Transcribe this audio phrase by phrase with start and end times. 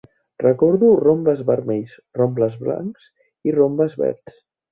[0.43, 3.07] Recordo rombes vermells, rombes blancs
[3.51, 4.43] i rombes verds.